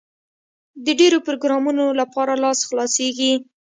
[0.85, 3.33] د ډېرو پروګرامونو لپاره لاس خلاصېږي.